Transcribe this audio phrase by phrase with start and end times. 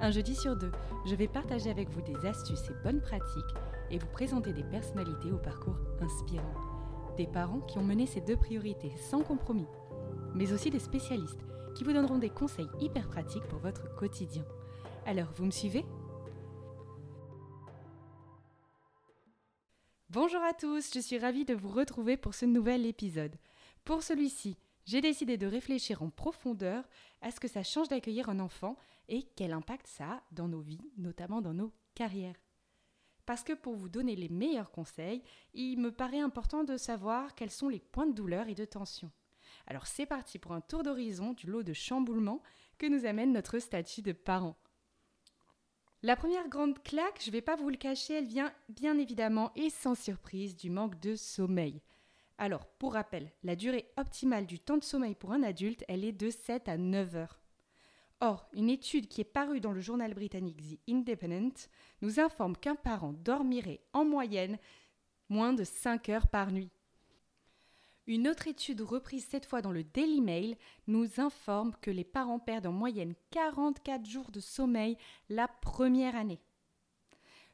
[0.00, 0.72] un jeudi sur deux,
[1.06, 3.54] je vais partager avec vous des astuces et bonnes pratiques
[3.90, 6.54] et vous présenter des personnalités au parcours inspirant.
[7.16, 9.66] Des parents qui ont mené ces deux priorités sans compromis,
[10.34, 14.44] mais aussi des spécialistes qui vous donneront des conseils hyper pratiques pour votre quotidien.
[15.06, 15.84] Alors, vous me suivez?
[20.08, 23.36] Bonjour à tous, je suis ravie de vous retrouver pour ce nouvel épisode.
[23.84, 24.56] Pour celui-ci,
[24.90, 26.82] j'ai décidé de réfléchir en profondeur
[27.20, 28.76] à ce que ça change d'accueillir un enfant
[29.08, 32.34] et quel impact ça a dans nos vies, notamment dans nos carrières.
[33.24, 35.22] Parce que pour vous donner les meilleurs conseils,
[35.54, 39.12] il me paraît important de savoir quels sont les points de douleur et de tension.
[39.68, 42.42] Alors c'est parti pour un tour d'horizon du lot de chamboulements
[42.76, 44.56] que nous amène notre statut de parent.
[46.02, 49.52] La première grande claque, je ne vais pas vous le cacher, elle vient bien évidemment
[49.54, 51.80] et sans surprise du manque de sommeil.
[52.42, 56.12] Alors, pour rappel, la durée optimale du temps de sommeil pour un adulte, elle est
[56.12, 57.38] de 7 à 9 heures.
[58.22, 61.68] Or, une étude qui est parue dans le journal britannique The Independent
[62.00, 64.58] nous informe qu'un parent dormirait en moyenne
[65.28, 66.70] moins de 5 heures par nuit.
[68.06, 70.56] Une autre étude reprise cette fois dans le Daily Mail
[70.86, 74.96] nous informe que les parents perdent en moyenne 44 jours de sommeil
[75.28, 76.40] la première année.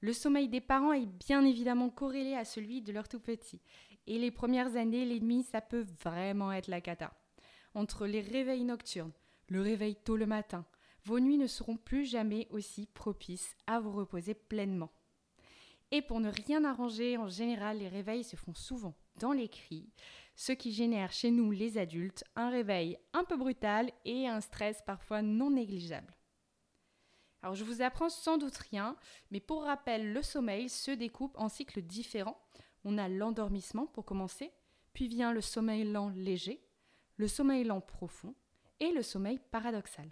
[0.00, 3.60] Le sommeil des parents est bien évidemment corrélé à celui de leur tout petit.
[4.06, 7.12] Et les premières années, les nuits, ça peut vraiment être la cata.
[7.74, 9.12] Entre les réveils nocturnes,
[9.48, 10.64] le réveil tôt le matin,
[11.04, 14.92] vos nuits ne seront plus jamais aussi propices à vous reposer pleinement.
[15.90, 19.90] Et pour ne rien arranger, en général, les réveils se font souvent dans les cris,
[20.34, 24.82] ce qui génère chez nous, les adultes, un réveil un peu brutal et un stress
[24.86, 26.16] parfois non négligeable.
[27.42, 28.96] Alors je vous apprends sans doute rien,
[29.30, 32.40] mais pour rappel, le sommeil se découpe en cycles différents.
[32.84, 34.52] On a l'endormissement pour commencer,
[34.92, 36.62] puis vient le sommeil lent léger,
[37.16, 38.34] le sommeil lent profond
[38.80, 40.08] et le sommeil paradoxal.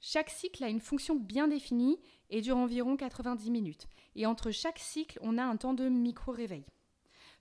[0.00, 2.00] Chaque cycle a une fonction bien définie
[2.30, 3.86] et dure environ 90 minutes.
[4.16, 6.64] Et entre chaque cycle, on a un temps de micro-réveil.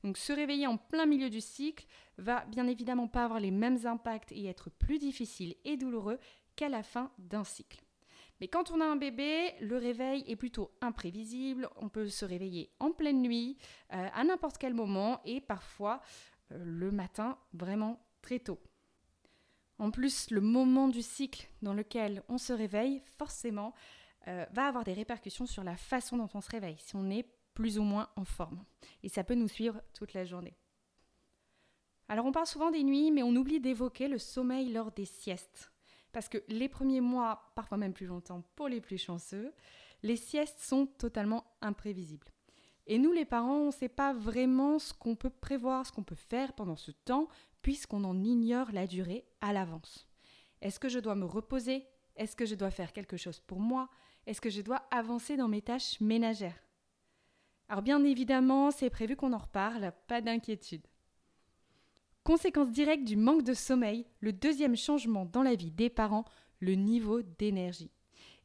[0.03, 1.85] Donc se réveiller en plein milieu du cycle
[2.17, 6.19] va bien évidemment pas avoir les mêmes impacts et être plus difficile et douloureux
[6.55, 7.81] qu'à la fin d'un cycle.
[8.39, 11.69] Mais quand on a un bébé, le réveil est plutôt imprévisible.
[11.75, 13.57] On peut se réveiller en pleine nuit,
[13.93, 16.01] euh, à n'importe quel moment, et parfois
[16.51, 18.59] euh, le matin, vraiment très tôt.
[19.77, 23.73] En plus, le moment du cycle dans lequel on se réveille, forcément,
[24.27, 27.25] euh, va avoir des répercussions sur la façon dont on se réveille, si on est
[27.53, 28.63] plus ou moins en forme.
[29.03, 30.57] Et ça peut nous suivre toute la journée.
[32.09, 35.71] Alors on parle souvent des nuits, mais on oublie d'évoquer le sommeil lors des siestes.
[36.11, 39.53] Parce que les premiers mois, parfois même plus longtemps pour les plus chanceux,
[40.03, 42.27] les siestes sont totalement imprévisibles.
[42.87, 46.03] Et nous, les parents, on ne sait pas vraiment ce qu'on peut prévoir, ce qu'on
[46.03, 47.27] peut faire pendant ce temps,
[47.61, 50.07] puisqu'on en ignore la durée à l'avance.
[50.61, 51.85] Est-ce que je dois me reposer?
[52.15, 53.89] Est-ce que je dois faire quelque chose pour moi?
[54.25, 56.59] Est-ce que je dois avancer dans mes tâches ménagères?
[57.67, 60.85] Alors bien évidemment, c'est prévu qu'on en reparle, pas d'inquiétude.
[62.23, 66.25] Conséquence directe du manque de sommeil, le deuxième changement dans la vie des parents,
[66.59, 67.91] le niveau d'énergie.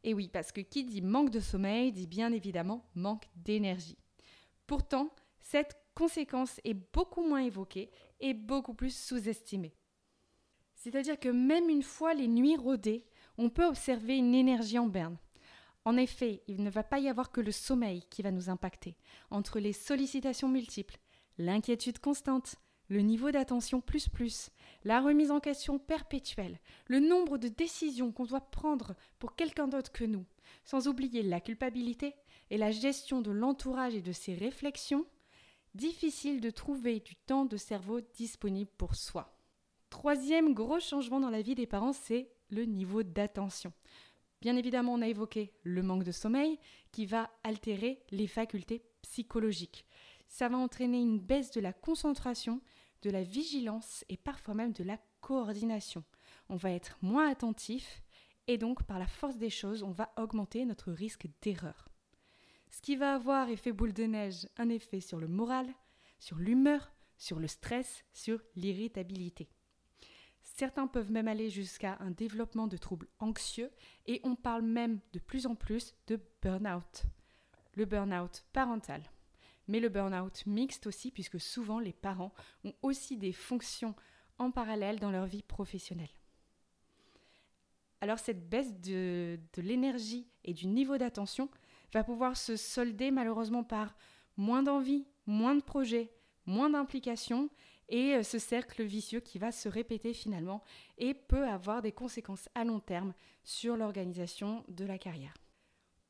[0.04, 3.98] Et oui, parce que qui dit manque de sommeil dit bien évidemment manque d'énergie.
[4.66, 7.90] Pourtant, cette conséquence est beaucoup moins évoquée
[8.20, 9.74] et beaucoup plus sous-estimée.
[10.74, 13.04] C'est-à-dire que même une fois les nuits rodées,
[13.38, 15.16] on peut observer une énergie en berne.
[15.86, 18.96] En effet, il ne va pas y avoir que le sommeil qui va nous impacter.
[19.30, 20.98] Entre les sollicitations multiples,
[21.36, 22.56] l'inquiétude constante,
[22.88, 24.50] le niveau d'attention plus plus,
[24.84, 29.92] la remise en question perpétuelle, le nombre de décisions qu'on doit prendre pour quelqu'un d'autre
[29.92, 30.24] que nous,
[30.64, 32.14] sans oublier la culpabilité
[32.50, 35.06] et la gestion de l'entourage et de ses réflexions,
[35.74, 39.36] difficile de trouver du temps de cerveau disponible pour soi.
[39.90, 43.72] Troisième gros changement dans la vie des parents, c'est le niveau d'attention.
[44.40, 46.58] Bien évidemment, on a évoqué le manque de sommeil
[46.92, 49.86] qui va altérer les facultés psychologiques
[50.28, 52.60] ça va entraîner une baisse de la concentration,
[53.02, 56.04] de la vigilance et parfois même de la coordination.
[56.48, 58.02] On va être moins attentif
[58.46, 61.88] et donc par la force des choses, on va augmenter notre risque d'erreur.
[62.70, 65.66] Ce qui va avoir effet boule de neige, un effet sur le moral,
[66.18, 69.48] sur l'humeur, sur le stress, sur l'irritabilité.
[70.42, 73.70] Certains peuvent même aller jusqu'à un développement de troubles anxieux
[74.06, 77.04] et on parle même de plus en plus de burn-out.
[77.76, 79.02] le burn-out parental,
[79.68, 82.32] mais le burn-out mixte aussi, puisque souvent les parents
[82.64, 83.94] ont aussi des fonctions
[84.38, 86.10] en parallèle dans leur vie professionnelle.
[88.00, 91.48] Alors cette baisse de, l'énergie et du niveau d'attention
[91.92, 93.96] va pouvoir se solder malheureusement par
[94.36, 96.12] moins d'envie, moins de projets,
[96.44, 97.48] moins d'implication
[97.88, 100.62] et euh, ce cercle vicieux qui va se répéter finalement
[100.98, 105.34] et peut avoir des conséquences à long terme sur l'organisation de la carrière.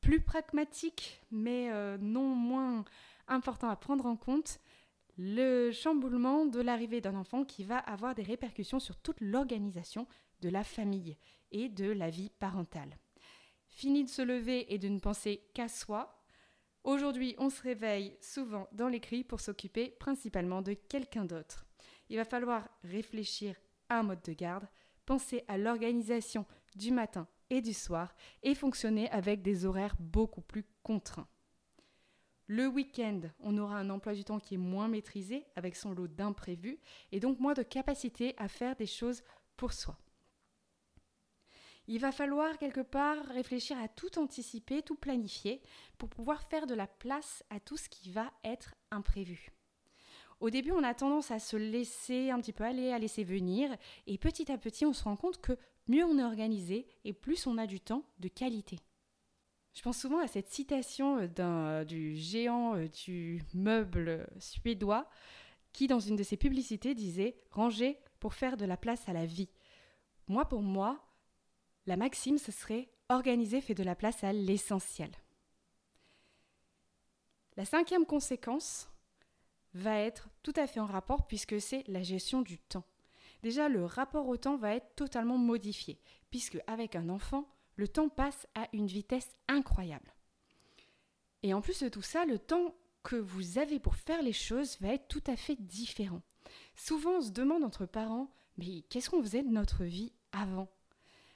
[0.01, 2.83] Plus pragmatique, mais euh, non moins
[3.27, 4.59] important à prendre en compte,
[5.17, 10.07] le chamboulement de l'arrivée d'un enfant qui va avoir des répercussions sur toute l'organisation
[10.41, 11.17] de la famille
[11.51, 12.97] et de la vie parentale.
[13.67, 16.21] Fini de se lever et de ne penser qu'à soi.
[16.83, 21.65] Aujourd'hui, on se réveille souvent dans les cris pour s'occuper principalement de quelqu'un d'autre.
[22.09, 23.55] Il va falloir réfléchir
[23.89, 24.67] à un mode de garde,
[25.05, 26.45] penser à l'organisation
[26.75, 28.13] du matin et du soir
[28.43, 31.27] et fonctionner avec des horaires beaucoup plus contraints.
[32.47, 36.07] Le week-end, on aura un emploi du temps qui est moins maîtrisé avec son lot
[36.07, 36.79] d'imprévus
[37.11, 39.23] et donc moins de capacité à faire des choses
[39.57, 39.97] pour soi.
[41.87, 45.61] Il va falloir quelque part réfléchir à tout anticiper, tout planifier
[45.97, 49.51] pour pouvoir faire de la place à tout ce qui va être imprévu.
[50.39, 53.75] Au début, on a tendance à se laisser un petit peu aller, à laisser venir,
[54.05, 55.57] et petit à petit, on se rend compte que
[55.87, 58.79] mieux on est organisé et plus on a du temps de qualité.
[59.75, 65.07] Je pense souvent à cette citation euh, d'un, du géant euh, du meuble suédois
[65.73, 69.25] qui, dans une de ses publicités, disait Ranger pour faire de la place à la
[69.25, 69.49] vie.
[70.27, 71.05] Moi, pour moi,
[71.85, 75.11] la maxime, ce serait Organiser fait de la place à l'essentiel.
[77.55, 78.89] La cinquième conséquence
[79.75, 82.83] va être tout à fait en rapport puisque c'est la gestion du temps.
[83.43, 85.99] Déjà, le rapport au temps va être totalement modifié
[86.31, 90.13] puisque avec un enfant, le temps passe à une vitesse incroyable.
[91.43, 94.79] Et en plus de tout ça, le temps que vous avez pour faire les choses
[94.81, 96.21] va être tout à fait différent.
[96.75, 100.69] Souvent, on se demande entre parents, mais qu'est-ce qu'on faisait de notre vie avant?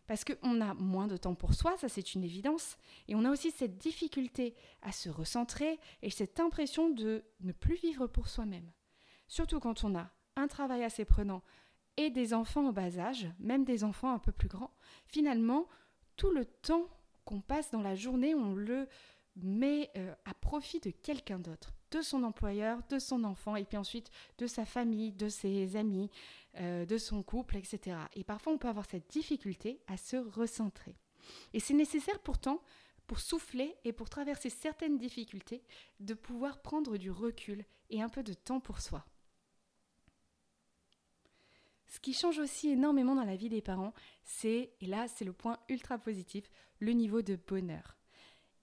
[0.07, 2.77] Parce qu'on a moins de temps pour soi, ça c'est une évidence,
[3.07, 7.75] et on a aussi cette difficulté à se recentrer et cette impression de ne plus
[7.75, 8.71] vivre pour soi-même.
[9.27, 11.44] Surtout quand on a un travail assez prenant
[11.97, 14.74] et des enfants au bas âge, même des enfants un peu plus grands,
[15.06, 15.68] finalement,
[16.19, 16.86] tout le temps
[17.24, 18.89] qu'on passe dans la journée, on le
[19.38, 23.77] met euh, à profit de quelqu'un d'autre, de son employeur, de son enfant, et puis
[23.77, 26.12] ensuite de sa famille, de ses amis,
[26.57, 27.95] euh, de son couple, etc.
[28.16, 30.98] Et parfois, on peut avoir cette difficulté à se recentrer.
[31.54, 32.62] Et c'est nécessaire pourtant,
[33.07, 35.63] pour souffler et pour traverser certaines difficultés,
[36.01, 39.06] de pouvoir prendre du recul et un peu de temps pour soi.
[41.89, 43.94] Ce qui change aussi énormément dans la vie des parents,
[44.24, 46.50] c'est, et là c'est le point ultra positif,
[46.80, 47.97] le niveau de bonheur.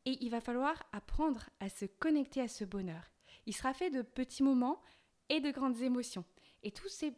[0.05, 3.11] Et il va falloir apprendre à se connecter à ce bonheur.
[3.46, 4.81] Il sera fait de petits moments
[5.28, 6.25] et de grandes émotions.
[6.62, 7.12] Et tous ces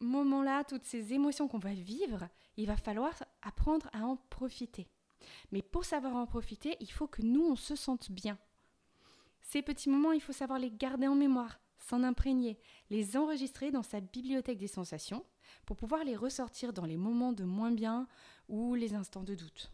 [0.00, 4.88] moments-là, toutes ces émotions qu'on va vivre, il va falloir apprendre à en profiter.
[5.52, 8.38] Mais pour savoir en profiter, il faut que nous, on se sente bien.
[9.42, 12.58] Ces petits moments, il faut savoir les garder en mémoire, s'en imprégner,
[12.88, 15.26] les enregistrer dans sa bibliothèque des sensations
[15.66, 18.06] pour pouvoir les ressortir dans les moments de moins bien
[18.48, 19.72] ou les instants de doute.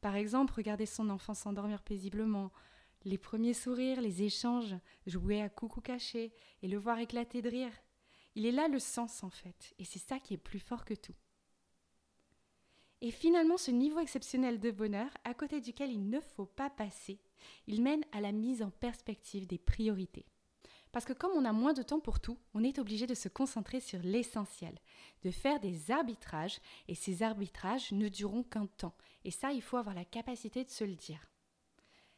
[0.00, 2.52] Par exemple, regarder son enfant s'endormir paisiblement,
[3.04, 6.32] les premiers sourires, les échanges, jouer à coucou caché
[6.62, 7.72] et le voir éclater de rire.
[8.34, 10.94] Il est là le sens en fait, et c'est ça qui est plus fort que
[10.94, 11.14] tout.
[13.00, 17.20] Et finalement, ce niveau exceptionnel de bonheur, à côté duquel il ne faut pas passer,
[17.66, 20.26] il mène à la mise en perspective des priorités.
[20.98, 23.28] Parce que comme on a moins de temps pour tout, on est obligé de se
[23.28, 24.76] concentrer sur l'essentiel,
[25.22, 28.96] de faire des arbitrages, et ces arbitrages ne dureront qu'un temps.
[29.24, 31.30] Et ça, il faut avoir la capacité de se le dire.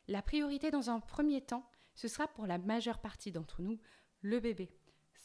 [0.09, 3.79] La priorité dans un premier temps, ce sera pour la majeure partie d'entre nous
[4.23, 4.71] le bébé,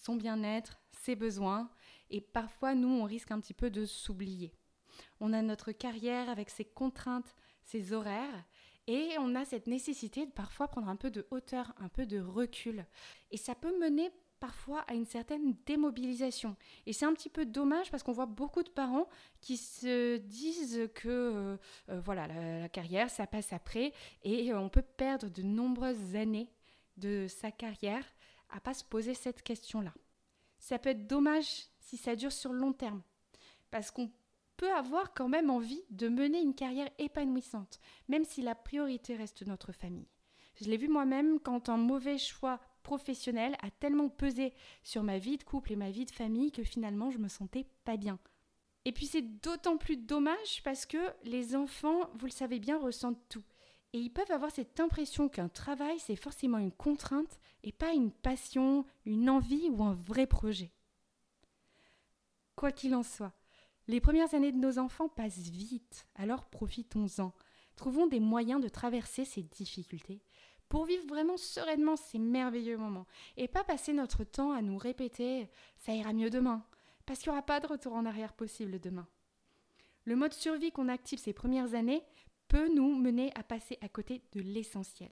[0.03, 1.71] son bien-être, ses besoins,
[2.09, 4.51] et parfois nous, on risque un petit peu de s'oublier.
[5.21, 7.33] On a notre carrière avec ses contraintes,
[7.63, 8.43] ses horaires,
[8.88, 12.20] et on a cette nécessité de parfois prendre un peu de hauteur, un peu de
[12.20, 12.86] recul.
[13.32, 16.56] Et ça peut mener parfois à une certaine démobilisation.
[16.86, 19.08] Et c'est un petit peu dommage parce qu'on voit beaucoup de parents
[19.42, 21.58] qui se disent que euh,
[21.89, 26.51] euh, voilà, la, carrière, ça passe après et on peut perdre de nombreuses années
[26.98, 28.06] de sa carrière
[28.50, 29.94] à pas se poser cette question-là.
[30.60, 33.01] Ça peut être dommage si ça dure sur le long terme
[33.72, 34.12] parce qu'on
[34.57, 39.45] peut avoir quand même envie de mener une carrière épanouissante, même si la priorité reste
[39.45, 40.07] notre famille.
[40.55, 45.38] Je l'ai vu moi-même quand un mauvais choix professionnel a tellement pesé sur ma vie
[45.38, 48.19] de couple et ma vie de famille que finalement je me sentais pas bien.
[48.85, 53.27] Et puis c'est d'autant plus dommage parce que les enfants, vous le savez bien, ressentent
[53.29, 53.43] tout.
[53.93, 58.12] Et ils peuvent avoir cette impression qu'un travail, c'est forcément une contrainte et pas une
[58.12, 60.71] passion, une envie ou un vrai projet.
[62.55, 63.33] Quoi qu'il en soit,
[63.88, 67.34] les premières années de nos enfants passent vite, alors profitons-en.
[67.75, 70.22] Trouvons des moyens de traverser ces difficultés
[70.70, 73.06] pour vivre vraiment sereinement ces merveilleux moments
[73.38, 76.65] et pas passer notre temps à nous répéter ça ira mieux demain,
[77.06, 79.08] parce qu'il n'y aura pas de retour en arrière possible demain.
[80.06, 82.04] Le mode survie qu'on active ces premières années
[82.48, 85.12] peut nous mener à passer à côté de l'essentiel.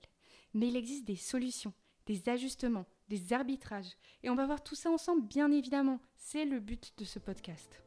[0.53, 1.73] Mais il existe des solutions,
[2.05, 5.99] des ajustements, des arbitrages, et on va voir tout ça ensemble bien évidemment.
[6.15, 7.83] C'est le but de ce podcast.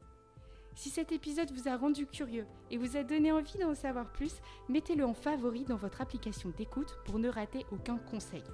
[0.76, 4.34] Si cet épisode vous a rendu curieux et vous a donné envie d'en savoir plus,
[4.68, 8.44] mettez-le en favori dans votre application d'écoute pour ne rater aucun conseil.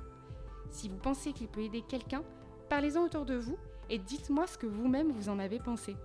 [0.71, 2.23] Si vous pensez qu'il peut aider quelqu'un,
[2.71, 3.59] parlez-en autour de vous
[3.91, 5.97] et dites-moi ce que vous-même vous en avez pensé.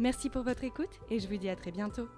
[0.00, 2.08] Merci pour votre écoute et je vous dis à très bientôt.